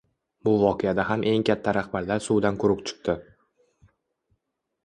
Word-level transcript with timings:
Bu 0.47 0.53
voqeada 0.61 1.05
ham 1.09 1.25
eng 1.33 1.43
katta 1.51 1.75
rahbarlar 1.79 2.25
suvdan 2.29 2.57
quruq 2.65 2.85
chiqdi 2.89 3.17